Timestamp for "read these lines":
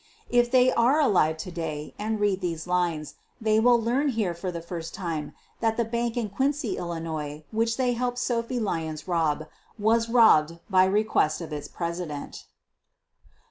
2.19-3.13